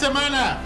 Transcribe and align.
semana, 0.00 0.56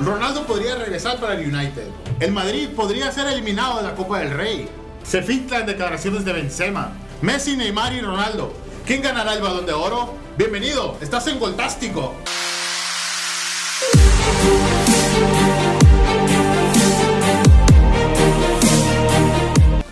Ronaldo 0.00 0.46
podría 0.46 0.76
regresar 0.76 1.18
para 1.18 1.34
el 1.34 1.52
United. 1.52 1.88
El 2.20 2.30
Madrid 2.30 2.68
podría 2.76 3.10
ser 3.10 3.26
eliminado 3.26 3.78
de 3.78 3.82
la 3.82 3.96
Copa 3.96 4.20
del 4.20 4.30
Rey. 4.30 4.68
Se 5.02 5.20
filtran 5.20 5.66
declaraciones 5.66 6.24
de 6.24 6.32
Benzema. 6.32 6.92
Messi, 7.20 7.56
Neymar 7.56 7.92
y 7.92 8.00
Ronaldo. 8.00 8.52
¿Quién 8.86 9.02
ganará 9.02 9.34
el 9.34 9.42
balón 9.42 9.66
de 9.66 9.72
oro? 9.72 10.14
Bienvenido, 10.36 10.96
estás 11.00 11.26
en 11.26 11.40
Goltástico. 11.40 12.14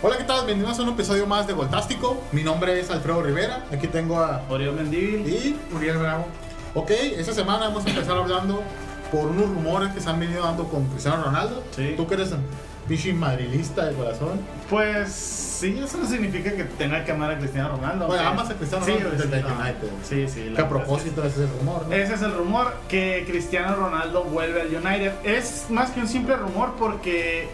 Hola, 0.01 0.17
¿qué 0.17 0.25
tal? 0.25 0.47
Bienvenidos 0.47 0.79
a 0.79 0.83
un 0.83 0.91
episodio 0.91 1.27
más 1.27 1.49
de 1.49 1.55
Goltástico. 1.55 2.23
Mi 2.31 2.45
nombre 2.45 2.79
es 2.79 2.89
Alfredo 2.89 3.21
Rivera. 3.21 3.65
Aquí 3.73 3.89
tengo 3.89 4.21
a 4.21 4.43
Oriol 4.49 4.77
Mendívil. 4.77 5.27
y 5.27 5.75
Uriel 5.75 5.99
Bravo. 5.99 6.46
Ok, 6.77 6.91
esta 6.91 7.33
semana 7.33 7.69
vamos 7.69 7.87
a 7.87 7.89
empezar 7.89 8.19
hablando 8.19 8.63
por 9.11 9.29
unos 9.29 9.49
rumores 9.49 9.95
que 9.95 10.01
se 10.03 10.11
han 10.11 10.21
venido 10.21 10.45
dando 10.45 10.65
con 10.69 10.85
Cristiano 10.89 11.25
Ronaldo. 11.25 11.65
Sí. 11.75 11.95
Tú 11.97 12.07
que 12.07 12.15
eres 12.17 12.33
un 12.33 12.41
pichi 12.87 13.15
madrilista 13.15 13.87
de 13.87 13.95
corazón. 13.95 14.41
Pues 14.69 15.11
sí, 15.11 15.81
eso 15.83 15.97
no 15.97 16.07
significa 16.07 16.53
que 16.55 16.65
tenga 16.65 17.03
que 17.03 17.13
amar 17.13 17.31
a 17.31 17.39
Cristiano 17.39 17.71
Ronaldo. 17.71 18.09
Bueno, 18.09 18.29
amas 18.29 18.51
a 18.51 18.55
Cristiano 18.57 18.85
Sí, 18.85 18.93
Ronaldo 18.93 19.23
sí, 19.23 19.29
desde 19.31 19.43
no. 19.43 19.55
United. 19.55 19.89
Sí, 20.03 20.29
sí. 20.29 20.53
Que 20.55 20.61
a 20.61 20.69
propósito 20.69 21.25
ese 21.25 21.45
es 21.45 21.51
el 21.51 21.59
rumor, 21.59 21.81
es 21.85 21.89
¿no? 21.89 21.95
Ese 21.95 22.15
es 22.15 22.21
el 22.23 22.35
rumor, 22.35 22.75
que 22.91 23.25
Cristiano 23.27 23.75
Ronaldo 23.75 24.25
vuelve 24.25 24.61
al 24.61 24.69
United. 24.69 25.13
Es 25.25 25.69
más 25.71 25.93
que 25.93 26.01
un 26.01 26.09
simple 26.09 26.37
rumor 26.37 26.75
porque, 26.79 27.49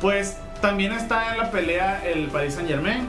pues, 0.00 0.38
también 0.62 0.92
está 0.92 1.32
en 1.32 1.38
la 1.40 1.50
pelea 1.50 2.02
el 2.06 2.28
Paris 2.28 2.54
Saint 2.54 2.70
Germain. 2.70 3.06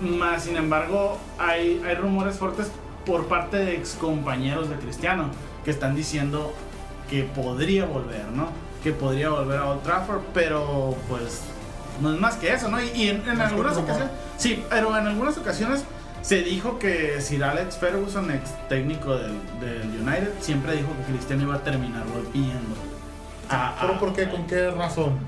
Más, 0.00 0.44
sin 0.44 0.56
embargo, 0.56 1.18
hay, 1.38 1.82
hay 1.86 1.96
rumores 1.96 2.36
fuertes 2.36 2.70
por 3.08 3.26
parte 3.26 3.56
de 3.56 3.74
excompañeros 3.74 4.68
de 4.70 4.76
Cristiano 4.76 5.24
que 5.64 5.70
están 5.72 5.96
diciendo 5.96 6.52
que 7.10 7.24
podría 7.24 7.86
volver, 7.86 8.26
¿no? 8.34 8.48
Que 8.84 8.92
podría 8.92 9.30
volver 9.30 9.58
a 9.58 9.66
Old 9.70 9.82
Trafford, 9.82 10.20
pero 10.34 10.94
pues 11.08 11.40
no 12.00 12.14
es 12.14 12.20
más 12.20 12.36
que 12.36 12.52
eso, 12.52 12.68
¿no? 12.68 12.80
Y, 12.80 12.88
y 12.94 13.08
en, 13.08 13.28
en 13.28 13.40
algunas 13.40 13.76
ocasiones, 13.76 14.10
sí, 14.36 14.62
pero 14.70 14.96
en 14.96 15.06
algunas 15.06 15.36
ocasiones 15.38 15.84
se 16.22 16.42
dijo 16.42 16.78
que 16.78 17.20
Sir 17.20 17.42
Alex 17.44 17.76
Ferguson, 17.78 18.30
ex 18.30 18.50
técnico 18.68 19.16
del, 19.16 19.32
del 19.60 19.88
United, 20.06 20.32
siempre 20.40 20.72
dijo 20.76 20.88
que 21.06 21.12
Cristiano 21.12 21.42
iba 21.44 21.54
a 21.56 21.62
terminar 21.64 22.04
volviendo. 22.06 22.76
a- 23.48 23.68
a- 23.70 23.80
¿Pero 23.80 23.98
por 23.98 24.12
qué? 24.12 24.28
¿Con 24.28 24.46
qué 24.46 24.70
razón? 24.70 25.18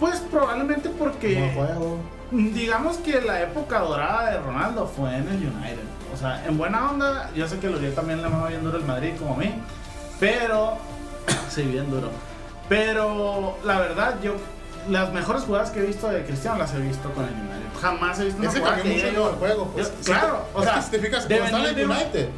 Pues 0.00 0.18
probablemente 0.30 0.88
porque 0.90 1.52
juego. 1.54 1.98
Digamos 2.30 2.96
que 2.98 3.20
la 3.20 3.42
época 3.42 3.80
dorada 3.80 4.30
de 4.30 4.38
Ronaldo 4.38 4.86
fue 4.86 5.10
en 5.16 5.28
el 5.28 5.36
United. 5.36 5.78
O 6.12 6.16
sea, 6.16 6.44
en 6.46 6.56
buena 6.58 6.90
onda, 6.90 7.30
yo 7.34 7.46
sé 7.48 7.58
que 7.58 7.68
Luriel 7.68 7.94
también 7.94 8.20
le 8.20 8.26
amaba 8.26 8.48
bien 8.48 8.62
duro 8.64 8.78
el 8.78 8.84
Madrid 8.84 9.12
como 9.18 9.34
a 9.34 9.36
mí. 9.36 9.54
Pero. 10.20 10.78
sí, 11.50 11.62
bien 11.62 11.90
duro. 11.90 12.10
Pero 12.68 13.58
la 13.64 13.78
verdad, 13.80 14.16
yo. 14.22 14.34
Las 14.88 15.12
mejores 15.12 15.42
jugadas 15.42 15.70
que 15.70 15.80
he 15.80 15.86
visto 15.86 16.08
de 16.08 16.24
Cristiano 16.24 16.56
las 16.58 16.72
he 16.72 16.80
visto 16.80 17.10
con 17.10 17.24
el 17.24 17.32
United. 17.34 17.78
Jamás 17.80 18.18
he 18.20 18.24
visto 18.24 18.40
una 18.40 18.48
Ese 18.48 18.58
jugada 18.60 18.76
cambió 18.76 18.92
que 18.94 18.96
mucho 18.96 19.06
diga 19.10 19.18
el 19.26 19.32
yo- 19.32 19.36
juego. 19.38 19.64
Pues. 19.74 19.88
yo- 19.88 20.04
claro, 20.14 20.44
o 20.54 20.58
es 20.60 20.64
sea. 20.64 20.74
que 20.76 20.82
si 20.82 20.90
te 20.90 20.98
fijas, 21.00 21.26
cuando 21.26 21.44
estaba 21.44 21.68
en 21.68 21.78
el 21.78 21.90
United, 21.90 22.28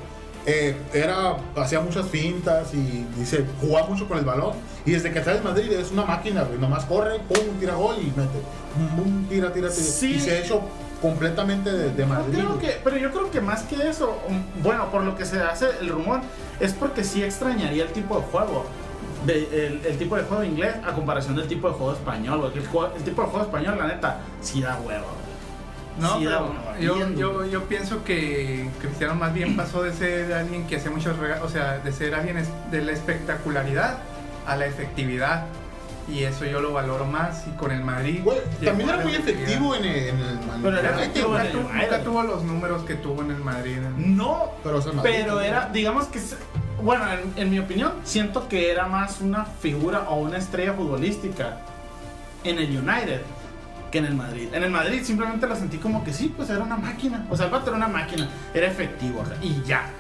eh, 0.47 0.77
era, 0.93 1.37
hacía 1.57 1.81
muchas 1.81 2.07
fintas 2.09 2.75
y 2.75 3.07
dice, 3.17 3.45
jugaba 3.61 3.87
mucho 3.87 4.09
con 4.09 4.19
el 4.19 4.25
balón. 4.25 4.55
Y 4.85 4.91
desde 4.93 5.13
que 5.13 5.21
está 5.21 5.33
en 5.37 5.45
Madrid 5.45 5.71
es 5.71 5.93
una 5.93 6.05
máquina, 6.07 6.43
güey. 6.43 6.59
Nomás 6.59 6.85
corre, 6.87 7.21
pum, 7.21 7.39
tira 7.61 7.75
gol 7.75 7.97
y 8.01 8.07
mete. 8.07 8.41
Pum, 8.97 9.27
tira, 9.29 9.53
tira, 9.53 9.69
tira. 9.69 9.81
Sí. 9.85 10.15
Y 10.15 10.21
se 10.21 10.33
ha 10.33 10.39
hecho 10.41 10.61
completamente 11.01 11.71
de, 11.73 11.91
de 11.93 12.03
Yo 12.03 12.07
Madrid. 12.09 12.35
creo 12.39 12.49
güey. 12.55 12.61
que, 12.61 12.81
pero 12.85 12.97
yo 12.97 13.11
creo 13.11 13.31
que 13.31 13.41
más 13.41 13.63
que 13.63 13.89
eso, 13.89 14.19
um, 14.29 14.43
bueno, 14.63 14.91
por 14.91 15.03
lo 15.03 15.17
que 15.17 15.25
se 15.25 15.41
hace 15.41 15.67
el 15.81 15.89
rumor, 15.89 16.21
es 16.61 16.73
porque 16.75 17.05
sí 17.05 17.23
extrañaría 17.23 17.85
el 17.85 17.91
tipo 17.93 18.17
de 18.17 18.23
juego. 18.27 18.67
de- 19.27 19.67
el, 19.67 19.85
el 19.87 19.99
tipo 19.99 20.17
de 20.17 20.23
juego 20.23 20.43
inglés 20.45 20.77
a 20.83 20.93
comparación 20.93 21.37
del 21.37 21.47
tipo 21.47 21.69
de 21.69 21.75
juego 21.75 21.93
español, 21.93 22.41
porque 22.41 22.59
el, 22.61 22.67
juego- 22.67 22.93
el 22.97 23.03
tipo 23.03 23.23
de 23.23 23.29
juego 23.29 23.45
español, 23.45 23.77
la 23.79 23.87
neta, 23.87 24.21
sí 24.41 24.63
da 24.63 24.79
huevo. 24.85 25.07
No, 25.99 26.17
Sí 26.19 26.25
pero 26.25 26.55
yo, 26.81 26.95
pienso 27.65 28.03
que 28.05 28.71
Cristiano 28.81 29.15
más 29.17 29.35
bien 29.35 29.57
pasó 29.57 29.83
de 29.83 29.93
ser 29.93 30.33
alguien 30.33 30.67
que 30.67 30.77
hacía 30.77 30.91
muchos 30.91 31.19
regalos, 31.19 31.45
o 31.45 31.49
sea, 31.53 31.79
de 31.79 31.93
ser 31.93 32.15
alguien 32.15 32.39
de 32.71 32.81
la 32.83 32.93
espectacularidad 32.93 33.99
a 34.47 34.57
la 34.57 34.65
efectividad. 34.67 35.45
Y 36.09 36.25
eso 36.25 36.45
yo 36.45 36.61
lo 36.61 36.73
valoro 36.73 37.05
más. 37.05 37.47
Y 37.47 37.51
con 37.57 37.71
el 37.71 37.83
Madrid. 37.85 38.21
También 38.65 38.89
era 38.91 38.99
muy 39.03 39.15
efectivo 39.15 39.75
en 39.75 39.85
el, 39.85 40.09
en 40.09 40.19
el 40.21 40.39
Pero 40.63 40.79
era 40.79 40.91
efectivo. 40.91 41.29
Nunca, 41.29 41.41
en 41.43 41.47
el 41.47 41.53
tu- 41.53 41.59
United. 41.59 41.81
nunca 41.83 42.03
tuvo 42.05 42.23
los 42.23 42.43
números 42.45 42.83
que 42.85 42.95
tuvo 42.95 43.23
en 43.23 43.31
el 43.31 43.39
Madrid. 43.39 43.77
No, 43.97 44.51
Pero, 44.65 44.79
o 44.79 44.83
sea, 44.83 44.93
Madrid, 44.93 45.13
pero 45.17 45.41
era, 45.41 45.69
digamos 45.73 46.07
que, 46.07 46.21
bueno, 46.83 47.05
en, 47.13 47.33
en 47.37 47.51
mi 47.51 47.59
opinión, 47.59 47.93
siento 48.05 48.49
que 48.49 48.71
era 48.71 48.87
más 48.87 49.21
una 49.21 49.45
figura 49.45 50.09
o 50.09 50.17
una 50.21 50.39
estrella 50.39 50.73
futbolística 50.75 51.59
en 52.45 52.59
el 52.59 52.71
United 52.79 53.21
que 53.91 53.99
en 53.99 54.05
el 54.07 54.15
Madrid. 54.15 54.49
En 54.53 54.63
el 54.63 54.71
Madrid 54.71 55.03
simplemente 55.03 55.47
lo 55.49 55.57
sentí 55.57 55.77
como 55.79 56.05
que 56.05 56.13
sí, 56.13 56.33
pues 56.37 56.49
era 56.49 56.63
una 56.63 56.77
máquina. 56.77 57.27
O 57.29 57.37
sea, 57.37 57.47
el 57.47 57.53
vato 57.53 57.69
era 57.71 57.77
una 57.77 57.89
máquina, 57.89 58.29
era 58.55 58.69
efectivo 58.69 59.21
ajá, 59.23 59.35
y 59.43 59.61
ya. 59.65 59.91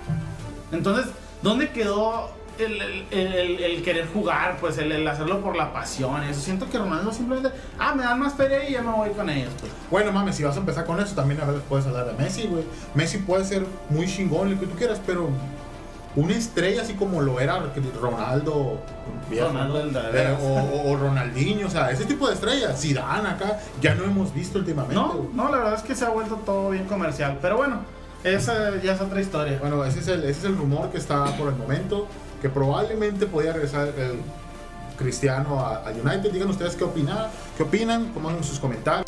Entonces, 0.72 1.06
¿dónde 1.42 1.70
quedó 1.70 2.30
el, 2.60 2.80
el- 2.82 3.06
el- 3.34 3.62
el 3.62 3.82
querer 3.82 4.06
jugar? 4.12 4.58
Pues 4.60 4.78
el, 4.78 5.06
hacerlo 5.08 5.40
por 5.40 5.56
la 5.56 5.72
pasión. 5.72 6.22
Eso 6.24 6.40
siento 6.40 6.68
que 6.70 6.78
Ronaldo 6.78 7.12
simplemente, 7.12 7.56
ah, 7.78 7.94
me 7.94 8.02
dan 8.04 8.18
más 8.18 8.34
feria 8.34 8.68
y 8.68 8.72
ya 8.72 8.82
me 8.82 8.92
voy 8.92 9.10
con 9.10 9.28
ellos. 9.30 9.50
Pues. 9.60 9.72
Bueno, 9.90 10.12
mames, 10.12 10.36
si 10.36 10.42
vas 10.44 10.56
a 10.56 10.60
empezar 10.60 10.84
con 10.84 11.00
eso, 11.00 11.14
también 11.14 11.40
a 11.40 11.44
veces 11.44 11.62
puedes 11.68 11.86
hablar 11.86 12.06
de 12.06 12.12
Messi, 12.22 12.46
güey. 12.46 12.64
Messi 12.94 13.18
puede 13.18 13.44
ser 13.44 13.64
muy 13.88 14.06
chingón, 14.06 14.50
lo 14.54 14.60
que 14.60 14.66
tú 14.66 14.76
quieras, 14.76 15.00
pero 15.06 15.28
una 16.16 16.34
estrella 16.34 16.82
así 16.82 16.94
como 16.94 17.22
lo 17.22 17.38
era 17.38 17.60
Ronaldo, 18.00 18.80
Ronaldo 19.30 19.80
Eh, 20.12 20.36
o, 20.42 20.90
o- 20.90 20.96
Ronaldinho, 20.96 21.66
o 21.68 21.70
sea, 21.70 21.90
ese 21.90 22.04
tipo 22.04 22.26
de 22.26 22.34
estrellas, 22.34 22.80
Zidane 22.80 23.28
acá, 23.28 23.58
ya 23.80 23.94
no 23.94 24.04
hemos 24.04 24.34
visto 24.34 24.58
últimamente. 24.58 24.94
No, 24.96 25.28
no, 25.34 25.44
la 25.50 25.58
verdad 25.58 25.74
es 25.74 25.82
que 25.82 25.94
se 25.94 26.04
ha 26.04 26.08
vuelto 26.10 26.34
todo 26.44 26.70
bien 26.70 26.86
comercial. 26.86 27.38
Pero 27.40 27.56
bueno, 27.58 27.80
esa 28.24 28.76
ya 28.82 28.92
es 28.94 29.00
otra 29.00 29.20
historia. 29.20 29.58
Bueno, 29.58 29.84
ese 29.84 30.00
es, 30.00 30.08
el, 30.08 30.24
ese 30.24 30.40
es 30.40 30.44
el 30.44 30.56
rumor 30.56 30.90
que 30.90 30.98
está 30.98 31.24
por 31.36 31.48
el 31.48 31.56
momento, 31.56 32.06
que 32.42 32.48
probablemente 32.48 33.26
podría 33.26 33.52
regresar 33.52 33.88
el 33.88 34.20
Cristiano 34.96 35.60
a, 35.60 35.88
a 35.88 35.90
United. 35.90 36.30
Digan 36.30 36.50
ustedes 36.50 36.76
qué 36.76 36.84
opinan, 36.84 37.28
qué 37.56 37.62
opinan, 37.62 38.06
pongan 38.06 38.42
sus 38.44 38.58
comentarios. 38.58 39.06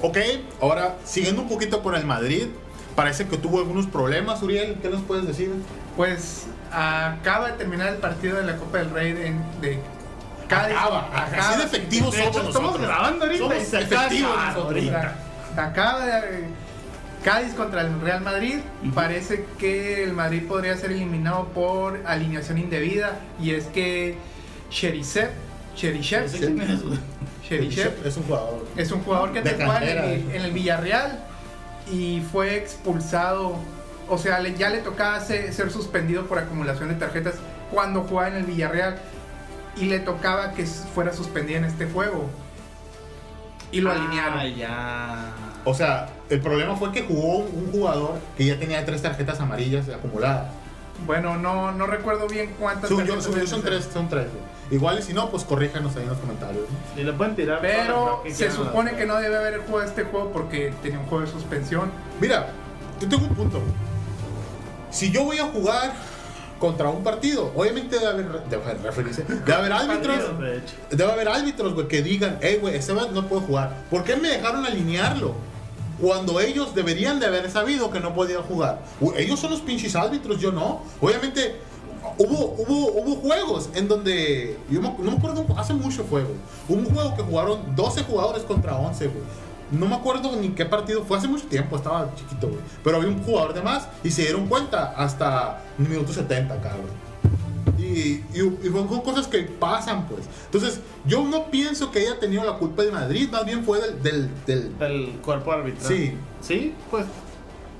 Ok, 0.00 0.18
ahora 0.60 0.96
siguiendo 1.04 1.42
un 1.42 1.48
poquito 1.48 1.82
con 1.82 1.94
el 1.94 2.04
Madrid, 2.04 2.48
parece 2.94 3.26
que 3.28 3.38
tuvo 3.38 3.58
algunos 3.58 3.86
problemas, 3.86 4.42
Uriel, 4.42 4.78
¿qué 4.82 4.90
nos 4.90 5.00
puedes 5.02 5.26
decir? 5.26 5.50
Pues 5.96 6.46
acaba 6.70 7.52
de 7.52 7.56
terminar 7.56 7.88
el 7.88 7.98
partido 7.98 8.36
de 8.36 8.44
la 8.44 8.56
Copa 8.56 8.78
del 8.78 8.90
Rey 8.90 9.12
de, 9.12 9.34
de 9.60 9.78
Cádiz. 10.54 10.76
Acaba, 10.76 11.08
así 11.38 11.58
de 11.58 11.64
efectivos 11.64 12.12
De 12.12 12.18
somos 12.18 12.36
hecho, 12.36 12.46
estamos 12.48 12.70
nosotros. 12.72 12.86
grabando 12.88 13.24
ahorita 13.24 13.44
Somos 13.44 13.62
y 13.62 13.66
se 13.66 13.76
acaba 13.78 14.08
de 14.08 14.16
efectivos 14.16 14.36
ahorita. 14.56 15.16
Acaba 15.56 16.06
de 16.06 16.44
Cádiz 17.24 17.54
contra 17.54 17.80
el 17.82 18.00
Real 18.00 18.20
Madrid. 18.22 18.56
Parece 18.94 19.44
que 19.58 20.02
el 20.04 20.12
Madrid 20.12 20.42
podría 20.46 20.76
ser 20.76 20.92
eliminado 20.92 21.46
por 21.48 22.00
alineación 22.06 22.58
indebida. 22.58 23.20
Y 23.40 23.50
es 23.52 23.64
que 23.66 24.16
Cherisev, 24.70 25.30
Cherisev. 25.76 26.26
Cherisev 27.48 28.06
Es 28.06 28.16
un 28.16 28.22
jugador. 28.24 28.66
es 28.76 28.92
un 28.92 29.02
jugador 29.02 29.32
que 29.32 29.42
te 29.42 29.54
juega 29.54 29.82
en 29.82 29.98
el, 29.98 30.04
eh. 30.04 30.24
en 30.34 30.42
el 30.42 30.52
Villarreal 30.52 31.24
y 31.90 32.22
fue 32.32 32.56
expulsado. 32.56 33.56
O 34.08 34.18
sea, 34.18 34.42
ya 34.48 34.68
le 34.70 34.78
tocaba 34.78 35.20
ser, 35.20 35.52
ser 35.52 35.70
suspendido 35.70 36.26
por 36.26 36.38
acumulación 36.38 36.88
de 36.88 36.96
tarjetas 36.96 37.34
cuando 37.70 38.02
jugaba 38.02 38.28
en 38.28 38.36
el 38.36 38.44
Villarreal 38.44 38.98
y 39.76 39.86
le 39.86 39.98
tocaba 40.00 40.52
que 40.52 40.64
fuera 40.66 41.12
suspendido 41.12 41.58
en 41.58 41.64
este 41.64 41.86
juego. 41.86 42.28
Y 43.70 43.80
lo 43.80 43.90
Ah, 43.90 43.94
alinearon. 43.94 44.54
ya. 44.54 45.32
O 45.64 45.72
sea, 45.74 46.08
el 46.28 46.40
problema 46.40 46.76
fue 46.76 46.92
que 46.92 47.02
jugó 47.02 47.38
un 47.38 47.70
jugador 47.72 48.18
que 48.36 48.44
ya 48.44 48.58
tenía 48.58 48.84
tres 48.84 49.00
tarjetas 49.02 49.40
amarillas 49.40 49.88
acumuladas. 49.88 50.50
Bueno, 51.06 51.36
no, 51.38 51.72
no 51.72 51.86
recuerdo 51.86 52.28
bien 52.28 52.54
cuántas 52.60 52.90
yo, 52.90 53.00
yo 53.02 53.20
son 53.20 53.62
tres, 53.62 53.88
son 53.92 54.08
tres. 54.08 54.26
Igual 54.70 54.98
y 54.98 55.02
si 55.02 55.12
no, 55.12 55.30
pues 55.30 55.44
corríjanos 55.44 55.96
ahí 55.96 56.02
en 56.02 56.08
los 56.10 56.18
comentarios. 56.18 56.64
¿no? 56.94 57.00
Y 57.00 57.04
le 57.04 57.12
pueden 57.12 57.34
tirar. 57.34 57.60
todas 57.60 57.76
las 57.76 57.86
Pero 57.86 58.22
que 58.24 58.34
se 58.34 58.50
supone 58.50 58.94
que 58.94 59.06
no 59.06 59.16
debe 59.16 59.36
haber 59.36 59.60
jugado 59.60 59.88
este 59.88 60.04
juego 60.04 60.30
porque 60.32 60.72
tenía 60.82 60.98
un 60.98 61.06
juego 61.06 61.24
de 61.24 61.30
suspensión. 61.30 61.90
Mira, 62.20 62.48
yo 63.00 63.08
tengo 63.08 63.24
un 63.26 63.34
punto. 63.34 63.60
Si 64.90 65.10
yo 65.10 65.24
voy 65.24 65.38
a 65.38 65.44
jugar 65.46 65.92
contra 66.62 66.88
un 66.90 67.02
partido, 67.02 67.50
obviamente 67.56 67.98
debe 67.98 68.06
haber, 68.06 68.44
debe 68.48 68.62
haber 68.62 68.78
debe 68.78 69.52
haber 69.52 69.72
árbitros, 69.72 70.18
debe 70.90 71.10
haber 71.10 71.28
árbitros, 71.28 71.74
güey, 71.74 71.88
que 71.88 72.02
digan, 72.02 72.38
hey, 72.40 72.58
güey, 72.60 72.76
este 72.76 72.92
güey 72.92 73.10
no 73.10 73.26
puede 73.26 73.42
jugar. 73.42 73.82
¿Por 73.90 74.04
qué 74.04 74.14
me 74.14 74.28
dejaron 74.28 74.64
alinearlo? 74.64 75.34
Cuando 76.00 76.38
ellos 76.38 76.72
deberían 76.72 77.18
de 77.18 77.26
haber 77.26 77.50
sabido 77.50 77.90
que 77.90 77.98
no 77.98 78.14
podían 78.14 78.42
jugar. 78.42 78.80
Ellos 79.16 79.40
son 79.40 79.50
los 79.50 79.60
pinches 79.60 79.96
árbitros, 79.96 80.40
yo 80.40 80.52
no. 80.52 80.82
Obviamente, 81.00 81.56
hubo, 82.18 82.54
hubo, 82.56 82.92
hubo 82.92 83.16
juegos 83.16 83.68
en 83.74 83.88
donde, 83.88 84.56
yo 84.70 84.80
no 84.80 84.96
me 84.98 85.16
acuerdo, 85.16 85.44
hace 85.56 85.74
mucho 85.74 86.04
juego. 86.08 86.30
Un 86.68 86.84
juego 86.84 87.16
que 87.16 87.22
jugaron 87.22 87.74
12 87.74 88.04
jugadores 88.04 88.44
contra 88.44 88.76
11, 88.76 89.08
güey. 89.08 89.24
No 89.72 89.86
me 89.86 89.96
acuerdo 89.96 90.36
ni 90.36 90.50
qué 90.50 90.64
partido 90.66 91.02
fue 91.04 91.18
hace 91.18 91.26
mucho 91.28 91.46
tiempo, 91.46 91.76
estaba 91.76 92.14
chiquito, 92.14 92.48
güey. 92.48 92.60
Pero 92.84 92.98
había 92.98 93.08
un 93.08 93.22
jugador 93.22 93.54
de 93.54 93.62
más 93.62 93.88
y 94.04 94.10
se 94.10 94.22
dieron 94.22 94.46
cuenta 94.46 94.92
hasta 94.96 95.62
el 95.78 95.88
minuto 95.88 96.12
70, 96.12 96.60
cabrón. 96.60 96.86
Y, 97.78 97.82
y, 97.82 98.58
y 98.62 98.70
son 98.72 98.86
cosas 99.02 99.26
que 99.26 99.42
pasan, 99.42 100.06
pues. 100.06 100.22
Entonces, 100.46 100.80
yo 101.06 101.24
no 101.24 101.46
pienso 101.50 101.90
que 101.90 102.00
haya 102.00 102.18
tenido 102.20 102.44
la 102.44 102.52
culpa 102.54 102.82
de 102.82 102.92
Madrid, 102.92 103.28
más 103.30 103.44
bien 103.44 103.64
fue 103.64 103.80
del. 103.80 104.02
del, 104.02 104.30
del- 104.46 104.78
Del 104.78 105.06
cuerpo 105.22 105.52
arbitral. 105.52 105.86
Sí. 105.88 106.12
Sí, 106.40 106.74
pues. 106.90 107.06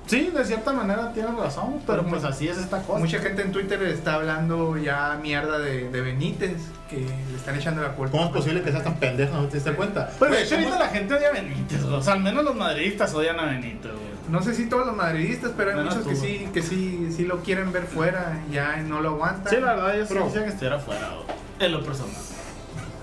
Sí, 0.06 0.30
de 0.34 0.44
cierta 0.44 0.72
manera 0.72 1.12
tienes 1.12 1.34
razón, 1.34 1.80
pero 1.86 2.04
pues 2.04 2.24
así 2.24 2.48
es 2.48 2.58
esta 2.58 2.82
cosa. 2.82 2.98
Mucha 2.98 3.18
gente 3.20 3.42
en 3.42 3.52
Twitter 3.52 3.82
está 3.84 4.14
hablando 4.14 4.76
ya 4.76 5.18
mierda 5.22 5.58
de, 5.58 5.90
de 5.90 6.00
Benítez, 6.00 6.56
que 6.90 6.96
le 6.98 7.36
están 7.36 7.56
echando 7.56 7.82
la 7.82 7.92
culpa. 7.92 8.12
¿Cómo 8.12 8.24
es 8.26 8.32
posible 8.32 8.62
que 8.62 8.72
seas 8.72 8.84
tan 8.84 8.96
pendejo? 8.96 9.34
¿No 9.34 9.46
te 9.46 9.56
diste 9.56 9.72
cuenta? 9.72 10.10
Pero 10.18 10.34
de 10.34 10.42
hecho 10.42 10.56
¿cómo 10.56 10.68
ahorita 10.68 10.84
la 10.84 10.90
gente 10.90 11.14
odia 11.14 11.28
a 11.28 11.32
Benítez. 11.32 11.82
O 11.84 12.02
sea, 12.02 12.14
al 12.14 12.20
menos 12.20 12.44
los 12.44 12.54
madridistas 12.56 13.14
odian 13.14 13.38
a 13.40 13.46
Benítez, 13.46 13.92
güey. 13.92 14.12
No 14.28 14.42
sé 14.42 14.54
si 14.54 14.68
todos 14.68 14.86
los 14.86 14.96
madridistas, 14.96 15.52
pero 15.56 15.70
hay 15.70 15.76
Menos 15.76 15.96
muchos 15.96 16.08
que 16.08 16.16
sí, 16.16 16.48
que 16.52 16.62
sí, 16.62 17.08
sí 17.14 17.24
lo 17.24 17.40
quieren 17.42 17.72
ver 17.72 17.84
fuera, 17.84 18.40
ya 18.50 18.76
no 18.76 19.00
lo 19.00 19.10
aguantan. 19.10 19.52
Sí, 19.52 19.60
la 19.60 19.74
verdad, 19.74 19.96
yo 19.96 20.06
sí 20.06 20.14
quisiera 20.14 20.44
que 20.44 20.52
estuviera 20.52 20.78
fuera, 20.78 21.08
güey. 21.08 21.36
En 21.60 21.72
lo 21.72 21.82
personal. 21.84 22.16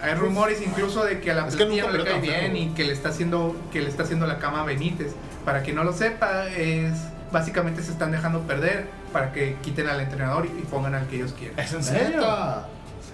Hay 0.02 0.14
rumores 0.14 0.62
incluso 0.62 1.04
de 1.04 1.20
que 1.20 1.32
a 1.32 1.36
la 1.36 1.48
Es 1.48 1.56
que 1.56 1.66
plantilla 1.66 1.92
no 1.92 1.98
le 1.98 2.04
cae 2.04 2.22
bien 2.22 2.56
y 2.56 2.70
que 2.70 2.86
le 2.86 2.94
está 2.94 3.10
haciendo 3.10 3.56
que 3.72 3.82
le 3.82 3.90
está 3.90 4.04
haciendo 4.04 4.28
la 4.28 4.40
cama 4.40 4.62
a 4.62 4.66
Benítez. 4.66 5.14
Para 5.50 5.64
quien 5.64 5.76
no 5.76 5.84
lo 5.84 5.94
sepa, 5.94 6.48
es 6.48 6.94
básicamente 7.32 7.84
se 7.84 7.92
están 7.92 8.12
dejando 8.12 8.42
perder 8.42 8.88
para 9.14 9.32
que 9.32 9.56
quiten 9.62 9.88
al 9.88 10.00
entrenador 10.00 10.46
y, 10.46 10.50
y 10.50 10.62
pongan 10.64 10.96
al 10.96 11.08
que 11.08 11.18
ellos 11.18 11.34
quieren. 11.38 11.60
¿Es 11.60 11.74
en 11.74 11.84
serio? 11.84 12.18
Neta. 12.18 12.68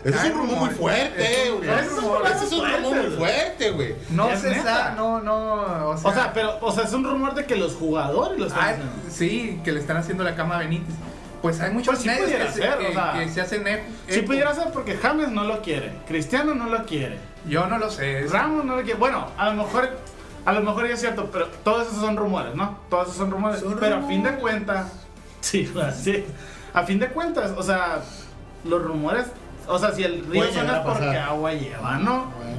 Ese 0.03 0.17
es 0.17 0.23
un 0.25 0.31
rumor 0.39 0.57
muy 0.59 0.69
fuerte, 0.69 1.43
Es- 1.47 1.51
güey. 1.51 1.69
es 1.69 1.75
Ese 1.77 1.85
es 1.87 1.91
un 1.93 1.99
rumor, 2.03 2.21
ese 2.27 2.45
es 2.45 2.51
un 2.51 2.71
rumor 2.71 2.95
muy 2.95 3.17
fuerte, 3.17 3.71
güey. 3.71 3.95
No 4.11 4.29
¿Es 4.29 4.39
se 4.39 4.61
sabe, 4.61 4.95
no, 4.95 5.19
no, 5.21 5.89
o 5.89 5.97
sea, 5.97 6.11
O 6.11 6.13
sea, 6.13 6.31
pero, 6.33 6.57
o 6.61 6.71
sea, 6.71 6.83
es 6.83 6.93
un 6.93 7.03
rumor 7.03 7.33
de 7.33 7.45
que 7.45 7.55
los 7.55 7.73
jugadores 7.73 8.39
lo 8.39 8.45
están 8.45 8.63
haciendo. 8.73 8.91
sí, 9.09 9.59
que 9.63 9.71
le 9.71 9.79
están 9.79 9.97
haciendo 9.97 10.23
la 10.23 10.35
cama 10.35 10.55
a 10.57 10.59
Benítez. 10.59 10.93
Pues 11.41 11.59
hay 11.59 11.71
muchos 11.71 11.95
Pues 11.95 12.03
sí 12.03 12.09
que, 12.09 12.27
se, 12.27 12.51
ser, 12.61 12.77
que- 12.77 12.87
o 12.87 12.93
sea, 12.93 13.13
que 13.17 13.29
se 13.29 13.41
hacen 13.41 13.67
eco. 13.67 13.83
Si 14.07 14.19
eco. 14.19 14.27
pudiera 14.27 14.53
ser 14.53 14.67
porque 14.71 14.95
James 14.95 15.29
no 15.31 15.43
lo 15.43 15.61
quiere, 15.63 15.91
Cristiano 16.07 16.53
no 16.53 16.67
lo 16.69 16.85
quiere, 16.85 17.17
Yo 17.47 17.65
no 17.67 17.77
lo 17.79 17.89
sé. 17.89 18.27
Ramos 18.27 18.63
no 18.65 18.75
lo 18.75 18.83
quiere. 18.83 18.99
Bueno, 18.99 19.27
a 19.37 19.49
lo 19.49 19.63
mejor, 19.63 19.89
a 20.45 20.53
lo 20.53 20.61
mejor 20.61 20.87
ya 20.87 20.93
es 20.93 20.99
cierto, 20.99 21.29
pero 21.31 21.47
todos 21.63 21.87
esos 21.87 21.99
son 21.99 22.15
rumores, 22.15 22.55
¿no? 22.55 22.77
Todos 22.89 23.07
esos 23.07 23.17
son 23.17 23.31
rumores. 23.31 23.59
Son 23.59 23.77
pero 23.79 23.97
a 23.97 24.01
fin 24.03 24.23
de 24.23 24.35
cuentas, 24.35 24.91
sí, 25.41 25.71
sí. 25.99 26.23
A 26.73 26.83
fin 26.83 26.99
de 26.99 27.07
cuentas, 27.07 27.51
o 27.57 27.63
sea, 27.63 28.01
los 28.63 28.83
rumores, 28.83 29.25
o 29.67 29.79
sea, 29.79 29.91
si 29.91 30.03
el 30.03 30.25
río 30.25 30.51
suena 30.51 30.77
es 30.77 30.83
porque 30.83 31.17
agua 31.17 31.53
lleva, 31.53 31.97
¿no? 31.97 32.25
Bueno. 32.37 32.55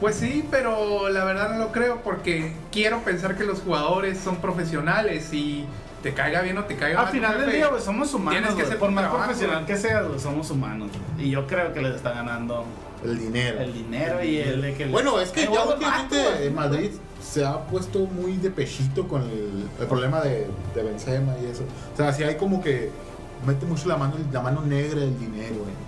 Pues 0.00 0.16
sí, 0.16 0.46
pero 0.50 1.08
la 1.08 1.24
verdad 1.24 1.50
no 1.50 1.58
lo 1.58 1.72
creo 1.72 2.02
porque 2.02 2.54
quiero 2.70 3.00
pensar 3.00 3.36
que 3.36 3.44
los 3.44 3.60
jugadores 3.60 4.18
son 4.18 4.36
profesionales 4.36 5.32
y 5.32 5.64
te 6.02 6.12
caiga 6.12 6.42
bien 6.42 6.58
o 6.58 6.64
te 6.64 6.76
caiga 6.76 6.98
Al 6.98 7.04
mal. 7.06 7.12
final 7.12 7.34
tu 7.34 7.40
del 7.40 7.52
día, 7.52 7.68
güey, 7.68 7.80
somos 7.80 8.12
humanos. 8.12 8.40
Tienes 8.40 8.54
que 8.54 8.62
hacer 8.62 8.78
Por 8.78 8.90
más 8.90 9.08
profesional 9.08 9.64
que 9.64 9.76
seas, 9.76 10.06
güey, 10.06 10.20
somos 10.20 10.50
humanos. 10.50 10.90
Y 11.18 11.30
yo 11.30 11.46
creo 11.46 11.72
que 11.72 11.80
les 11.80 11.96
está 11.96 12.10
ganando 12.10 12.66
El 13.04 13.18
dinero. 13.18 13.60
el 13.60 13.72
dinero 13.72 14.24
y 14.24 14.38
el 14.38 14.62
de 14.62 14.74
que. 14.74 14.86
Bueno, 14.86 15.20
es 15.20 15.30
que 15.30 15.42
ya 15.52 15.64
últimamente 15.64 16.50
Madrid 16.54 16.90
se 17.22 17.44
ha 17.44 17.58
puesto 17.66 18.00
muy 18.00 18.36
de 18.36 18.50
pechito 18.50 19.06
con 19.08 19.22
el, 19.22 19.68
el 19.80 19.86
problema 19.86 20.20
de, 20.20 20.46
de 20.74 20.82
Benzema 20.82 21.34
y 21.42 21.46
eso. 21.46 21.64
O 21.92 21.96
sea, 21.96 22.12
si 22.12 22.22
hay 22.22 22.36
como 22.36 22.62
que 22.62 22.90
mete 23.46 23.66
mucho 23.66 23.88
la 23.88 23.96
mano, 23.96 24.14
la 24.32 24.40
mano 24.40 24.62
negra 24.62 25.00
del 25.00 25.18
dinero, 25.18 25.54
güey. 25.56 25.86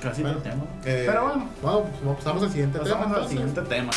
Casi 0.00 0.22
Bueno, 0.22 0.38
no 0.38 0.42
tengo. 0.42 0.64
eh, 0.84 1.04
Pero 1.06 1.22
bueno, 1.26 1.48
Vamos, 1.62 1.82
pues, 2.02 2.16
pasamos 2.18 2.42
al 2.44 2.50
siguiente 2.50 2.78
tema. 2.78 2.90
pasamos 2.90 3.16
al 3.16 3.22
entonces. 3.24 3.38
siguiente 3.38 3.62
tema. 3.74 3.90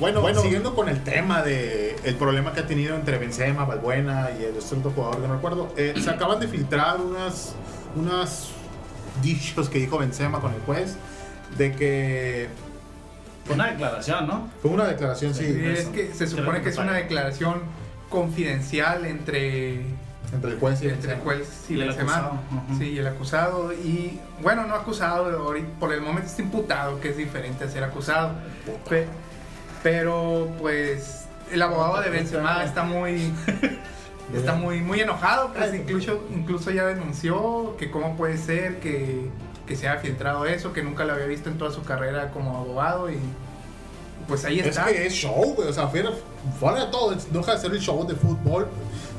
Bueno, 0.00 0.20
bueno, 0.22 0.40
siguiendo 0.40 0.74
con 0.74 0.88
el 0.88 1.02
tema 1.04 1.42
de 1.42 1.94
el 2.04 2.14
problema 2.16 2.52
que 2.54 2.60
ha 2.60 2.66
tenido 2.66 2.96
entre 2.96 3.18
Benzema, 3.18 3.64
Balbuena 3.66 4.30
y 4.38 4.44
el 4.44 4.56
otro 4.56 4.90
jugador 4.92 5.20
que 5.20 5.28
no 5.28 5.34
recuerdo, 5.34 5.72
eh, 5.76 5.94
se 6.02 6.10
acaban 6.10 6.40
de 6.40 6.48
filtrar 6.48 7.00
unas 7.00 7.54
unas 7.94 8.48
dichos 9.22 9.68
que 9.68 9.78
dijo 9.78 9.98
Benzema 9.98 10.40
con 10.40 10.54
el 10.54 10.60
juez 10.62 10.96
de 11.58 11.72
que 11.74 12.48
Fue 13.44 13.54
una 13.56 13.66
declaración, 13.72 14.26
¿no? 14.26 14.48
fue 14.62 14.70
una 14.70 14.84
declaración 14.86 15.34
sí, 15.34 15.44
Sí, 15.46 15.60
es 15.66 15.86
que 15.88 16.14
se 16.14 16.26
supone 16.26 16.50
Creo 16.50 16.62
que 16.62 16.68
es 16.70 16.76
que 16.76 16.82
una 16.82 16.92
declaración 16.94 17.60
confidencial 18.08 19.04
entre, 19.06 19.74
entre 20.32 20.52
el 20.52 20.58
juez 20.58 20.82
y 20.82 20.88
entre 20.88 21.12
el 21.14 21.20
juez 21.20 21.48
y 21.68 21.74
Y 21.74 21.80
el 21.80 21.88
Benzema. 21.88 22.12
acusado, 22.16 22.32
ujú. 22.68 22.78
Sí, 22.78 22.84
y 22.90 22.98
el 22.98 23.06
acusado. 23.06 23.72
Y 23.72 24.18
bueno, 24.42 24.66
no 24.66 24.74
acusado, 24.74 25.26
ahorita- 25.38 25.78
por 25.78 25.92
el 25.92 26.00
momento 26.00 26.26
está 26.28 26.42
imputado, 26.42 27.00
que 27.00 27.10
es 27.10 27.16
diferente 27.16 27.64
a 27.64 27.68
ser 27.68 27.84
acusado. 27.84 28.32
Pe- 28.88 29.06
pero 29.82 30.48
pues 30.58 31.24
el 31.52 31.62
abogado 31.62 32.00
de 32.02 32.10
Benzema 32.10 32.64
está 32.64 32.84
muy 32.84 33.32
está 34.34 34.54
muy 34.54 34.80
muy 34.80 35.00
enojado, 35.00 35.52
pues 35.52 35.74
incluso 35.74 36.24
incluso 36.34 36.70
ya 36.70 36.86
denunció 36.86 37.76
que 37.78 37.90
cómo 37.90 38.16
puede 38.16 38.38
ser 38.38 38.78
que, 38.80 39.28
que 39.66 39.76
se 39.76 39.88
haya 39.88 40.00
filtrado 40.00 40.46
eso, 40.46 40.72
que 40.72 40.82
nunca 40.82 41.04
lo 41.04 41.14
había 41.14 41.26
visto 41.26 41.48
en 41.48 41.58
toda 41.58 41.70
su 41.72 41.82
carrera 41.82 42.30
como 42.30 42.56
abogado 42.56 43.10
y 43.10 43.18
pues 44.28 44.44
ahí 44.44 44.60
Es 44.60 44.66
está. 44.68 44.84
que 44.86 45.06
es 45.06 45.12
show, 45.12 45.54
güey. 45.56 45.68
O 45.68 45.72
sea, 45.72 45.88
fuera, 45.88 46.10
fuera 46.60 46.84
de 46.84 46.90
todo, 46.92 47.16
no 47.32 47.38
deja 47.40 47.52
de 47.54 47.58
ser 47.58 47.72
el 47.72 47.80
show 47.80 48.06
de 48.06 48.14
fútbol. 48.14 48.68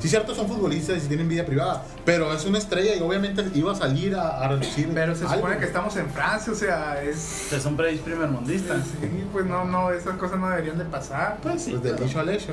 Sí, 0.02 0.08
cierto, 0.08 0.34
son 0.34 0.48
futbolistas 0.48 1.04
y 1.04 1.06
tienen 1.06 1.28
vida 1.28 1.46
privada, 1.46 1.84
pero 2.04 2.34
es 2.34 2.44
una 2.44 2.58
estrella 2.58 2.96
y 2.96 3.00
obviamente 3.00 3.44
iba 3.54 3.70
a 3.70 3.76
salir 3.76 4.16
a, 4.16 4.40
a 4.44 4.48
reducir. 4.48 4.90
Pero 4.92 5.14
se 5.14 5.22
algo. 5.24 5.36
supone 5.36 5.58
que 5.58 5.64
estamos 5.64 5.96
en 5.96 6.10
Francia, 6.10 6.52
o 6.52 6.56
sea, 6.56 7.00
es 7.00 7.46
Que 7.50 7.60
son 7.60 7.76
país 7.76 8.00
primermundistas. 8.00 8.84
sí, 8.84 9.24
pues 9.32 9.46
no 9.46 9.64
no 9.64 9.92
esas 9.92 10.16
cosas 10.16 10.40
no 10.40 10.48
deberían 10.48 10.76
de 10.76 10.84
pasar. 10.86 11.38
Pues 11.40 11.62
sí. 11.62 11.70
Pues 11.70 11.84
del 11.84 12.04
dicho 12.04 12.18
al 12.18 12.28
hecho. 12.30 12.52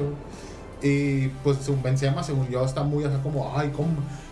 Y 0.84 1.28
pues 1.44 1.57
su 1.57 1.75
Benzema, 1.81 2.22
según 2.24 2.48
yo, 2.50 2.63
está 2.63 2.84
muy 2.84 3.04
acá 3.04 3.18
como, 3.24 3.57
ay, 3.57 3.72
¿cómo? 3.75 3.90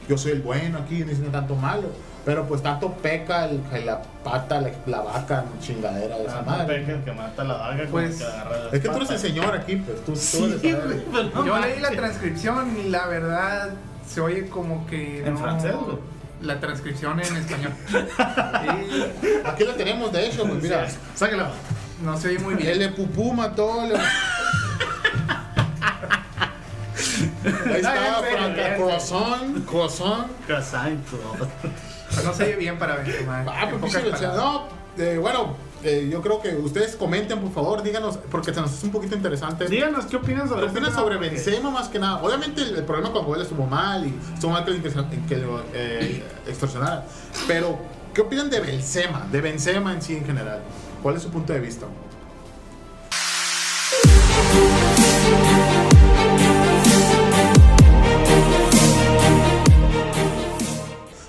Yo 0.08 0.18
soy 0.18 0.34
el 0.34 0.42
bueno 0.44 0.78
aquí, 0.78 1.04
no 1.04 1.12
hice 1.12 1.24
tanto 1.24 1.56
malo. 1.56 1.90
Pero 2.28 2.46
pues 2.46 2.62
tanto 2.62 2.92
peca 2.92 3.46
el, 3.46 3.62
la 3.86 4.02
pata, 4.24 4.60
la, 4.60 4.70
la 4.86 5.00
vaca, 5.00 5.46
chingadera 5.62 6.18
de 6.18 6.26
esa 6.26 6.40
Ah, 6.40 6.42
madre. 6.42 6.80
peca 6.82 6.92
el 6.92 7.04
que 7.06 7.12
mata 7.14 7.44
la 7.46 7.54
daga 7.58 7.78
como 7.78 7.92
Pues, 7.92 8.18
que 8.18 8.24
agarra 8.26 8.64
las 8.66 8.74
Es 8.74 8.82
que 8.82 8.90
tú 8.90 8.98
eres 8.98 9.10
el 9.12 9.20
señor 9.20 9.56
aquí, 9.56 9.76
pues 9.78 10.04
tú, 10.06 10.12
tú 10.12 10.18
Sí, 10.18 10.60
eres 10.68 11.08
no 11.34 11.46
Yo 11.46 11.58
leí 11.58 11.80
la 11.80 11.92
transcripción 11.92 12.78
y 12.86 12.90
la 12.90 13.08
verdad 13.08 13.70
se 14.06 14.20
oye 14.20 14.48
como 14.50 14.86
que 14.88 15.26
¿En 15.26 15.36
no- 15.36 15.40
francés, 15.40 15.74
güey? 15.74 15.98
La 16.42 16.60
transcripción 16.60 17.20
en 17.20 17.36
español. 17.38 17.72
Y 17.90 19.48
Aquí 19.48 19.64
lo 19.64 19.74
tenemos, 19.74 20.12
de 20.12 20.28
hecho, 20.28 20.44
pues 20.46 20.62
mira. 20.62 20.86
Sáquela. 21.16 21.50
no 22.04 22.16
se 22.18 22.28
oye 22.28 22.40
muy 22.40 22.54
El 22.56 22.60
bien. 22.60 22.80
de 22.80 22.90
Pupú 22.90 23.34
mató. 23.34 23.88
le- 23.88 23.96
Ahí 27.66 27.76
está, 27.76 28.22
Franca, 28.32 28.76
Croissant, 28.76 29.66
Croissant. 29.66 30.28
Casanto. 30.48 31.18
No 32.24 32.34
se 32.34 32.44
oye 32.44 32.56
bien 32.56 32.78
para 32.78 32.98
Benzema. 32.98 33.44
Ah, 33.48 33.70
en 33.70 33.80
pues 33.80 33.94
no, 34.22 34.68
eh, 34.98 35.18
bueno, 35.20 35.56
eh, 35.84 36.08
yo 36.12 36.22
creo 36.22 36.42
que 36.42 36.56
ustedes 36.56 36.96
comenten, 36.96 37.40
por 37.40 37.52
favor, 37.52 37.84
díganos, 37.84 38.18
porque 38.32 38.54
se 38.54 38.62
nos 38.62 38.72
hace 38.72 38.86
un 38.86 38.92
poquito 38.92 39.16
interesante. 39.16 39.68
Díganos 39.68 40.06
qué 40.06 40.16
opinan 40.16 40.48
sobre 40.48 40.62
¿Qué 40.64 40.68
opinan 40.72 40.90
este 40.90 41.00
sobre 41.02 41.16
tema? 41.16 41.28
Porque- 41.28 41.44
Benzema 41.46 41.70
más 41.72 41.88
que 41.90 42.00
nada? 42.00 42.24
Obviamente 42.24 42.62
el, 42.62 42.76
el 42.78 42.84
problema 42.84 43.12
cuando 43.12 43.36
él 43.36 43.42
estuvo 43.42 43.66
mal 43.66 44.06
y 44.06 44.14
estuvo 44.34 44.52
mal 44.52 44.66
que 44.66 44.72
lo, 44.72 44.82
que 45.28 45.38
lo 45.38 45.64
eh, 45.74 46.24
extorsionaran. 46.48 47.04
Pero, 47.48 47.78
¿qué 48.14 48.22
opinan 48.22 48.50
de 48.50 48.60
Benzema? 48.60 49.28
De 49.32 49.42
Benzema 49.42 49.94
en 49.94 50.02
sí 50.02 50.16
en 50.16 50.26
general. 50.26 50.62
¿Cuál 51.04 51.16
es 51.16 51.22
su 51.22 51.30
punto 51.30 51.54
de 51.54 51.60
vista? 51.60 51.86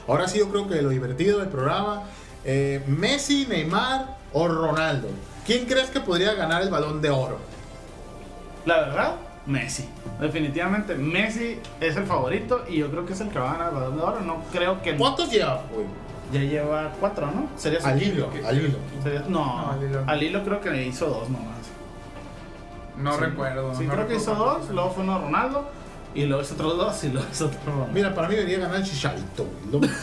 Ahora 0.09 0.27
sí 0.27 0.39
yo 0.39 0.49
creo 0.49 0.67
que 0.67 0.81
lo 0.83 0.89
divertido 0.89 1.39
del 1.39 1.49
programa, 1.49 2.03
eh, 2.45 2.83
Messi, 2.87 3.47
Neymar 3.47 4.17
o 4.33 4.49
Ronaldo. 4.49 5.09
¿Quién 5.47 5.67
crees 5.67 5.91
que 5.91 6.01
podría 6.01 6.35
ganar 6.35 6.63
el 6.63 6.71
balón 6.71 7.01
de 7.01 7.11
oro? 7.11 7.39
La 8.67 8.81
verdad, 8.81 9.13
Messi. 9.47 9.89
Definitivamente, 10.21 10.95
Messi 10.95 11.59
es 11.81 11.97
el 11.97 12.05
favorito 12.05 12.65
y 12.69 12.79
yo 12.79 12.91
creo 12.91 13.07
que 13.07 13.13
es 13.13 13.21
el 13.21 13.29
que 13.29 13.39
va 13.39 13.51
a 13.51 13.53
ganar 13.55 13.69
el 13.69 13.75
balón 13.75 13.97
de 13.97 14.03
oro. 14.03 14.21
No 14.21 14.43
creo 14.53 14.83
que. 14.83 14.97
¿Cuántos 14.97 15.31
lleva, 15.31 15.63
güey? 15.73 15.87
Ya 16.33 16.41
lleva 16.41 16.93
cuatro, 17.01 17.27
¿no? 17.27 17.49
Sería 17.57 17.81
su 17.81 17.87
Al 17.87 18.03
hilo, 18.03 18.29
al 18.47 18.59
hilo. 18.59 18.79
Sería- 19.03 19.21
No, 19.29 19.29
No, 19.63 19.71
al 19.73 19.83
hilo. 19.83 20.05
al 20.07 20.23
hilo 20.23 20.45
creo 20.45 20.61
que 20.61 20.87
hizo 20.87 21.07
dos 21.07 21.29
nomás. 21.31 21.57
No 22.99 23.15
Sí. 23.15 23.21
recuerdo. 23.21 23.75
Sí, 23.75 23.85
no 23.85 23.95
creo 23.95 24.09
que 24.09 24.17
hizo 24.17 24.35
dos, 24.35 24.69
luego 24.71 24.91
fue 24.91 25.05
uno 25.05 25.19
Ronaldo, 25.21 25.71
y 26.23 26.27
luego 26.27 26.43
hizo 26.43 26.55
otros 26.55 26.77
dos, 26.77 27.05
y 27.05 27.09
luego 27.09 27.27
hizo 27.33 27.47
otro 27.47 27.59
Ronaldo. 27.67 27.93
Mira, 27.93 28.15
para 28.15 28.29
mí 28.29 28.35
debería 28.35 28.59
ganar 28.59 28.83
Chicharito, 28.83 29.45
güey. 29.71 29.83
Lo- 29.83 29.89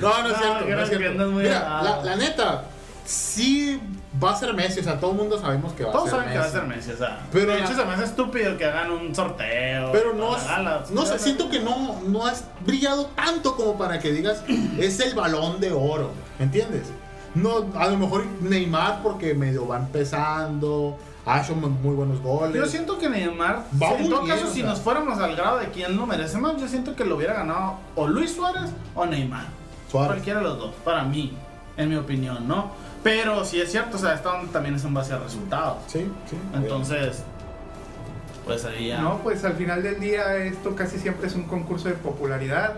No, 0.00 0.22
no 0.22 0.28
es 0.28 0.32
No, 0.32 0.38
cierto, 0.38 0.60
no 0.60 0.66
creo 0.66 0.80
es 0.82 0.90
que 0.90 0.96
cierto. 0.96 1.10
andas 1.12 1.28
muy 1.28 1.42
Mira, 1.42 1.82
la, 1.82 2.02
la 2.04 2.16
neta, 2.16 2.64
sí 3.04 3.80
va 4.22 4.30
a 4.32 4.36
ser 4.36 4.54
Messi, 4.54 4.80
o 4.80 4.82
sea, 4.84 5.00
todo 5.00 5.10
el 5.10 5.16
mundo 5.16 5.38
sabemos 5.40 5.72
que 5.72 5.84
va 5.84 5.90
Todos 5.92 6.06
a 6.08 6.10
ser 6.10 6.20
saben 6.20 6.28
Messi. 6.28 6.34
que 6.34 6.38
va 6.38 6.46
a 6.46 6.50
ser 6.50 6.76
Messi, 6.76 6.90
o 6.92 6.96
sea. 6.96 7.26
Pero 7.32 7.52
de 7.52 7.58
la- 7.58 7.64
hecho, 7.64 7.74
se 7.74 7.84
me 7.84 7.92
hace 7.94 8.04
estúpido 8.04 8.56
que 8.56 8.64
hagan 8.64 8.90
un 8.92 9.14
sorteo. 9.14 9.90
Pero 9.92 10.14
no, 10.14 10.30
galas. 10.32 10.90
no 10.90 11.04
sé, 11.04 11.18
siento 11.18 11.50
que 11.50 11.60
no, 11.60 12.00
no 12.06 12.26
has 12.26 12.44
brillado 12.64 13.06
tanto 13.16 13.56
como 13.56 13.76
para 13.76 13.98
que 13.98 14.12
digas 14.12 14.42
es 14.78 15.00
el 15.00 15.14
balón 15.14 15.60
de 15.60 15.72
oro, 15.72 16.12
¿me 16.38 16.44
entiendes? 16.44 16.84
No, 17.34 17.66
a 17.76 17.88
lo 17.88 17.96
mejor 17.98 18.24
Neymar 18.42 19.02
porque 19.02 19.34
medio 19.34 19.66
va 19.66 19.78
empezando, 19.78 20.96
ha 21.26 21.40
hecho 21.40 21.54
muy, 21.54 21.94
buenos 21.94 22.20
goles. 22.20 22.54
Yo 22.54 22.66
siento 22.66 22.98
que 22.98 23.08
Neymar, 23.08 23.64
Va 23.80 23.92
en 23.92 24.08
todo 24.08 24.22
bien, 24.22 24.36
caso, 24.36 24.48
o 24.48 24.50
si 24.50 24.60
sea. 24.60 24.70
nos 24.70 24.80
fuéramos 24.80 25.18
al 25.18 25.34
grado 25.36 25.58
de 25.58 25.68
quién 25.68 25.96
lo 25.96 26.06
merece 26.06 26.38
más, 26.38 26.56
yo 26.60 26.68
siento 26.68 26.94
que 26.94 27.04
lo 27.04 27.16
hubiera 27.16 27.34
ganado 27.34 27.78
o 27.94 28.06
Luis 28.06 28.34
Suárez 28.34 28.70
o 28.94 29.06
Neymar. 29.06 29.46
Suárez. 29.90 30.08
Cualquiera 30.12 30.40
de 30.40 30.44
los 30.44 30.58
dos, 30.58 30.74
para 30.84 31.04
mí, 31.04 31.32
en 31.76 31.88
mi 31.88 31.96
opinión, 31.96 32.46
¿no? 32.46 32.70
Pero 33.02 33.44
si 33.44 33.60
es 33.60 33.70
cierto, 33.70 33.96
o 33.96 34.00
sea, 34.00 34.14
esto 34.14 34.32
también 34.52 34.74
es 34.74 34.84
en 34.84 34.94
base 34.94 35.12
a 35.12 35.18
resultados. 35.18 35.78
Sí, 35.86 36.10
sí. 36.28 36.36
Entonces, 36.54 37.22
pues 38.44 38.64
ahí 38.64 38.88
ya. 38.88 39.00
No, 39.00 39.18
pues 39.18 39.44
al 39.44 39.54
final 39.54 39.82
del 39.82 40.00
día 40.00 40.36
esto 40.36 40.74
casi 40.74 40.98
siempre 40.98 41.26
es 41.26 41.34
un 41.34 41.44
concurso 41.44 41.88
de 41.88 41.94
popularidad 41.94 42.74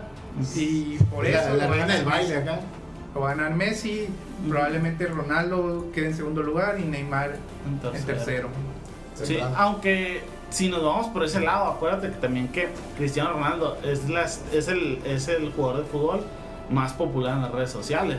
y 0.55 0.99
por 1.11 1.25
la, 1.25 1.31
eso 1.31 1.55
la 1.55 1.55
lo, 1.55 1.61
va 1.61 1.65
a 1.65 1.79
reina 1.79 1.95
del 1.95 2.05
baile 2.05 2.37
acá. 2.37 2.61
Lo 3.17 3.23
va 3.23 3.31
a 3.31 3.35
ganar 3.35 3.55
Messi, 3.55 4.09
probablemente 4.47 5.07
Ronaldo 5.07 5.91
quede 5.95 6.09
en 6.09 6.15
segundo 6.15 6.43
lugar 6.43 6.79
y 6.79 6.85
Neymar 6.85 7.37
En 7.67 7.97
en 7.97 8.05
tercero. 8.05 8.51
Sí, 9.15 9.39
aunque 9.57 10.21
si 10.51 10.69
nos 10.69 10.85
vamos 10.85 11.07
por 11.07 11.25
ese 11.25 11.41
lado, 11.41 11.65
acuérdate 11.65 12.11
que 12.11 12.17
también 12.17 12.49
que 12.49 12.69
Cristiano 12.99 13.33
Ronaldo 13.33 13.79
es, 13.83 14.07
las, 14.11 14.43
es, 14.53 14.69
el, 14.69 15.01
es 15.07 15.29
el 15.29 15.51
jugador 15.53 15.79
de 15.79 15.85
fútbol 15.85 16.27
más 16.69 16.93
popular 16.93 17.37
en 17.37 17.43
las 17.43 17.53
redes 17.53 17.71
sociales. 17.71 18.19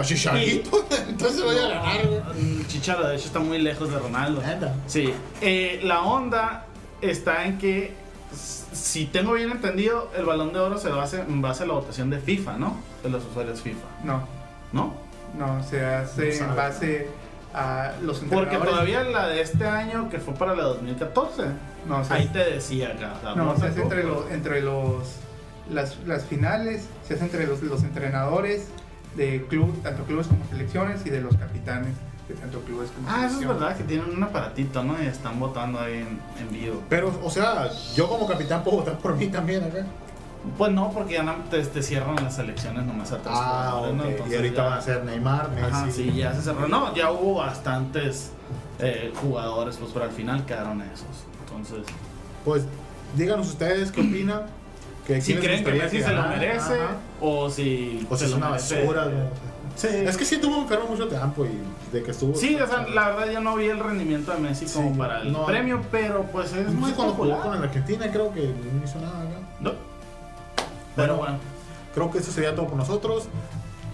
Chicharito, 0.00 0.82
entonces 1.10 1.44
voy 1.44 1.58
a 1.58 1.68
ganar. 1.68 2.32
Mm, 2.34 2.66
Chicharo, 2.68 3.06
de 3.08 3.16
hecho, 3.16 3.26
está 3.26 3.38
muy 3.38 3.58
lejos 3.58 3.90
de 3.90 3.98
Ronaldo. 3.98 4.40
Sí, 4.86 5.12
eh, 5.42 5.78
la 5.84 6.04
onda 6.04 6.64
está 7.02 7.44
en 7.44 7.58
que, 7.58 7.92
si 8.34 9.06
tengo 9.06 9.32
bien 9.34 9.50
entendido, 9.50 10.10
el 10.16 10.24
balón 10.24 10.52
de 10.52 10.58
oro 10.60 10.78
se 10.78 10.88
basa 10.88 11.22
en 11.22 11.42
base 11.42 11.64
a 11.64 11.66
la 11.66 11.74
votación 11.74 12.10
de 12.10 12.18
FIFA, 12.18 12.58
¿no? 12.58 12.76
De 13.02 13.08
los 13.10 13.24
usuarios 13.24 13.60
FIFA, 13.60 13.86
No, 14.04 14.26
¿no? 14.72 14.94
no, 15.38 15.62
se 15.64 15.84
hace 15.84 16.40
No 16.40 16.46
en 16.50 16.56
base 16.56 17.08
a 17.54 17.92
los 18.02 18.18
Porque 18.18 18.34
entrenadores. 18.56 18.70
todavía 18.70 19.02
la 19.04 19.28
de 19.28 19.40
este 19.42 19.66
año, 19.66 20.08
que 20.10 20.18
fue 20.18 20.34
para 20.34 20.54
la 20.54 20.62
2014, 20.64 21.42
no, 21.86 22.02
ahí 22.10 22.28
te 22.28 22.38
decía 22.38 22.88
acá. 22.90 23.14
o 23.18 23.20
sea, 23.20 23.34
No, 23.34 23.56
se 23.58 23.66
hace 23.66 23.76
tú, 23.76 23.82
entre 23.82 24.04
los, 24.04 24.30
entre 24.30 24.60
los 24.62 25.16
las, 25.70 25.98
las 26.06 26.24
finales, 26.24 26.86
se 27.06 27.14
hace 27.14 27.24
entre 27.24 27.46
los, 27.46 27.62
los 27.62 27.82
entrenadores 27.82 28.68
de 29.16 29.44
club, 29.48 29.82
tanto 29.82 30.04
clubes 30.04 30.26
como 30.26 30.44
selecciones, 30.48 31.04
y 31.06 31.10
de 31.10 31.20
los 31.20 31.36
capitanes 31.36 31.94
tanto 32.32 32.60
clubes 32.60 32.90
como 32.90 33.08
Ah, 33.08 33.26
eso 33.26 33.40
es 33.40 33.46
verdad, 33.48 33.76
que 33.76 33.84
tienen 33.84 34.10
un 34.10 34.22
aparatito, 34.22 34.82
¿no? 34.84 35.02
Y 35.02 35.06
están 35.06 35.38
votando 35.40 35.78
ahí 35.80 35.94
en, 35.98 36.20
en 36.40 36.52
vivo. 36.52 36.82
Pero, 36.88 37.12
o 37.22 37.30
sea, 37.30 37.70
yo 37.94 38.08
como 38.08 38.26
capitán 38.26 38.62
puedo 38.64 38.78
votar 38.78 38.98
por 38.98 39.14
mí 39.16 39.26
también 39.28 39.64
acá. 39.64 39.84
Pues 40.58 40.72
no, 40.72 40.90
porque 40.90 41.14
ya 41.14 41.22
no 41.22 41.34
te, 41.50 41.62
te 41.64 41.82
cierran 41.82 42.16
las 42.16 42.36
elecciones 42.38 42.84
nomás 42.84 43.12
a 43.12 43.18
tres 43.18 43.28
Ah, 43.36 43.68
jugadores, 43.70 43.94
¿no? 43.94 44.02
ok. 44.02 44.08
Y 44.08 44.12
Entonces 44.12 44.36
ahorita 44.36 44.56
ya- 44.56 44.64
van 44.68 44.78
a 44.78 44.80
ser 44.82 45.04
Neymar, 45.04 45.50
Messi. 45.52 45.66
Ajá, 45.66 45.90
sí, 45.90 46.12
ya 46.14 46.34
se 46.34 46.42
cerró. 46.42 46.66
No, 46.68 46.94
ya 46.96 47.12
hubo 47.12 47.34
bastantes 47.34 48.32
eh, 48.80 49.12
jugadores, 49.20 49.76
pues, 49.76 49.92
pero 49.92 50.04
al 50.06 50.10
final 50.10 50.44
quedaron 50.44 50.82
esos. 50.82 51.06
Entonces, 51.46 51.84
Pues 52.44 52.64
díganos 53.16 53.48
ustedes 53.48 53.92
qué 53.92 54.00
opinan. 54.00 54.42
Que 55.06 55.20
si 55.20 55.34
creen 55.34 55.64
que 55.64 55.72
Messi 55.72 56.00
se 56.02 56.12
lo 56.12 56.22
merece 56.28 56.74
Ajá. 56.74 56.96
o 57.20 57.50
si 57.50 58.06
O 58.10 58.14
si 58.16 58.20
se 58.20 58.24
es 58.26 58.30
lo 58.32 58.36
una 58.38 58.50
merece- 58.50 58.80
basura. 58.80 59.04
¿no? 59.06 59.10
Sí. 59.76 59.88
Es 59.88 60.16
que 60.16 60.24
sí 60.24 60.34
estuvo 60.36 60.56
enfermo 60.58 60.86
mucho 60.86 61.08
tiempo 61.08 61.44
y 61.46 61.58
de 61.92 62.02
que 62.02 62.10
estuvo. 62.10 62.34
Sí, 62.34 62.54
o 62.54 62.66
sea, 62.66 62.86
la 62.88 63.08
verdad 63.10 63.32
yo 63.32 63.40
no 63.40 63.56
vi 63.56 63.66
el 63.66 63.78
rendimiento 63.80 64.32
de 64.32 64.38
Messi 64.38 64.66
como 64.66 64.96
para 64.96 65.22
el 65.22 65.32
no. 65.32 65.46
premio, 65.46 65.80
pero 65.90 66.24
pues 66.30 66.52
es 66.52 66.66
No 66.68 66.72
muy 66.80 66.92
cuando 66.92 67.14
jugó 67.14 67.40
con 67.40 67.54
el 67.56 67.62
Argentina, 67.62 68.10
creo 68.12 68.32
que 68.32 68.40
no 68.42 68.84
hizo 68.84 68.98
nada 69.00 69.20
acá. 69.22 69.36
No. 69.60 69.72
Pero 70.96 71.16
bueno, 71.16 71.38
Creo 71.94 72.10
que 72.10 72.18
eso 72.18 72.32
sería 72.32 72.54
todo 72.54 72.68
por 72.68 72.76
nosotros. 72.76 73.24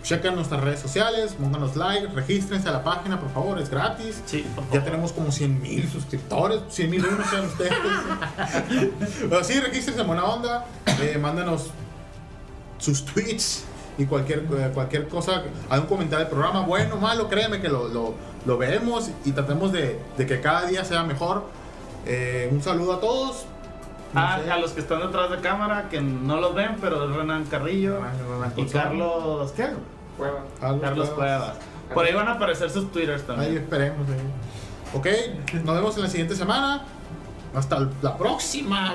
Chequen 0.04 0.36
nuestras 0.36 0.60
redes 0.62 0.78
sociales, 0.78 1.34
pónganos 1.34 1.74
like, 1.74 2.06
regístrense 2.14 2.68
a 2.68 2.72
la 2.72 2.84
página, 2.84 3.18
por 3.20 3.30
favor, 3.32 3.58
es 3.60 3.68
gratis. 3.70 4.22
sí, 4.24 4.46
por 4.54 4.64
Ya 4.66 4.70
favor. 4.70 4.84
tenemos 4.84 5.12
como 5.12 5.32
100 5.32 5.60
mil 5.60 5.88
suscriptores, 5.88 6.60
100 6.68 6.90
mil 6.90 7.04
unos 7.04 7.26
sean 7.28 7.44
ustedes. 7.46 7.72
Pero 9.28 9.42
sí, 9.44 9.58
regístrense 9.58 10.00
en 10.00 10.06
buena 10.06 10.24
onda, 10.24 10.64
eh, 11.02 11.18
mándanos 11.20 11.70
sus 12.78 13.04
tweets 13.04 13.64
y 13.98 14.06
cualquier, 14.06 14.38
eh, 14.56 14.70
cualquier 14.72 15.08
cosa, 15.08 15.42
algún 15.68 15.88
comentario 15.88 16.24
del 16.24 16.32
programa, 16.34 16.60
bueno 16.62 16.94
o 16.94 16.98
malo, 16.98 17.28
créeme 17.28 17.60
que 17.60 17.68
lo, 17.68 17.88
lo, 17.88 18.14
lo 18.46 18.56
vemos 18.56 19.10
y 19.24 19.32
tratemos 19.32 19.72
de, 19.72 19.98
de 20.16 20.26
que 20.26 20.40
cada 20.40 20.66
día 20.66 20.84
sea 20.84 21.02
mejor. 21.02 21.44
Eh, 22.06 22.48
un 22.50 22.62
saludo 22.62 22.94
a 22.94 23.00
todos. 23.00 23.44
No 24.14 24.20
Ah, 24.20 24.40
a 24.50 24.56
los 24.58 24.70
que 24.72 24.80
están 24.80 25.00
detrás 25.00 25.30
de 25.30 25.36
cámara, 25.38 25.88
que 25.90 26.00
no 26.00 26.40
los 26.40 26.54
ven, 26.54 26.76
pero 26.80 27.04
es 27.10 27.14
Renan 27.14 27.44
Carrillo 27.44 27.98
Renan 28.00 28.52
y. 28.56 28.64
Carlos, 28.66 29.52
¿qué? 29.52 29.68
Cueva. 30.16 30.38
Carlos 30.60 30.80
Carlos 30.80 31.08
Cuevas. 31.10 31.40
Cuevas. 31.40 31.56
Por 31.92 32.04
ahí 32.06 32.14
van 32.14 32.28
a 32.28 32.32
aparecer 32.32 32.70
sus 32.70 32.90
twitters 32.90 33.20
Ahí 33.22 33.26
también. 33.26 33.56
esperemos. 33.58 34.08
ahí. 34.08 34.94
Ok, 34.94 35.06
nos 35.64 35.74
vemos 35.74 35.96
en 35.96 36.02
la 36.04 36.08
siguiente 36.08 36.34
semana. 36.36 36.84
Hasta 37.54 37.86
la 38.00 38.16
próxima. 38.16 38.94